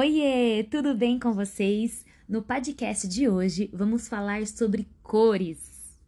[0.00, 2.06] Oiê, tudo bem com vocês?
[2.28, 5.98] No podcast de hoje vamos falar sobre cores.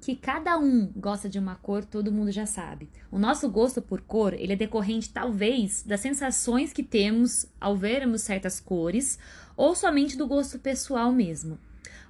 [0.00, 2.88] Que cada um gosta de uma cor, todo mundo já sabe.
[3.10, 8.22] O nosso gosto por cor, ele é decorrente talvez das sensações que temos ao vermos
[8.22, 9.18] certas cores
[9.54, 11.58] ou somente do gosto pessoal mesmo.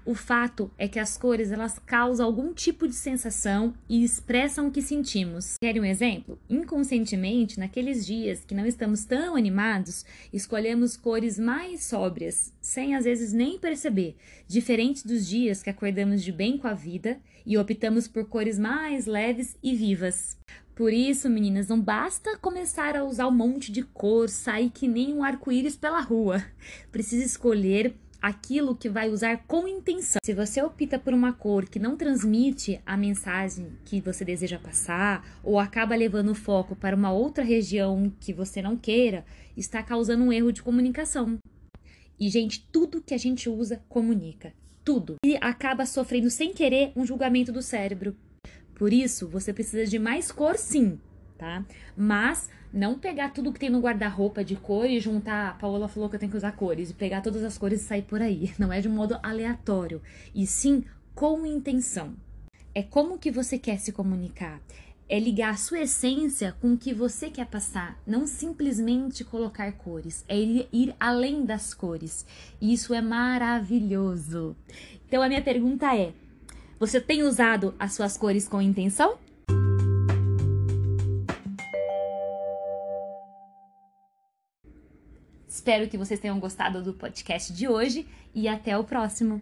[0.07, 4.71] O fato é que as cores elas causam algum tipo de sensação e expressam o
[4.71, 5.57] que sentimos.
[5.59, 6.39] Querem um exemplo?
[6.49, 13.33] Inconscientemente, naqueles dias que não estamos tão animados, escolhemos cores mais sóbrias, sem às vezes
[13.33, 14.15] nem perceber,
[14.47, 19.07] diferente dos dias que acordamos de bem com a vida e optamos por cores mais
[19.07, 20.37] leves e vivas.
[20.75, 25.15] Por isso, meninas, não basta começar a usar um monte de cor, sair que nem
[25.15, 26.45] um arco-íris pela rua.
[26.91, 27.95] Precisa escolher
[28.25, 30.19] aquilo que vai usar com intenção.
[30.25, 35.39] Se você opta por uma cor que não transmite a mensagem que você deseja passar
[35.43, 40.25] ou acaba levando o foco para uma outra região que você não queira, está causando
[40.25, 41.37] um erro de comunicação.
[42.19, 44.55] E, gente, tudo que a gente usa comunica.
[44.83, 45.17] Tudo.
[45.23, 48.17] E acaba sofrendo sem querer um julgamento do cérebro.
[48.75, 50.99] Por isso, você precisa de mais cor, sim,
[51.37, 51.65] tá?
[51.97, 55.51] Mas não pegar tudo que tem no guarda-roupa de cor e juntar.
[55.51, 57.85] A Paola falou que eu tenho que usar cores e pegar todas as cores e
[57.85, 58.53] sair por aí.
[58.59, 60.03] Não é de um modo aleatório,
[60.35, 62.15] e sim com intenção.
[62.75, 64.61] É como que você quer se comunicar.
[65.09, 70.25] É ligar a sua essência com o que você quer passar, não simplesmente colocar cores,
[70.27, 72.25] é ir, além das cores.
[72.59, 74.57] E isso é maravilhoso.
[75.07, 76.15] Então a minha pergunta é:
[76.81, 79.19] você tem usado as suas cores com intenção?
[85.55, 89.41] Espero que vocês tenham gostado do podcast de hoje e até o próximo!